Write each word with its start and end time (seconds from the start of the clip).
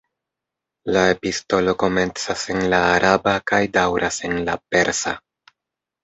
La 0.95 1.01
epistolo 1.15 1.75
komencas 1.83 2.45
en 2.53 2.63
la 2.75 2.79
araba 2.93 3.33
kaj 3.51 3.59
daŭras 3.75 4.17
en 4.29 4.33
la 4.49 4.57
persa. 4.75 5.13